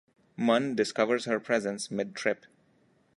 [0.35, 2.45] Munn discovers her presence mid-trip.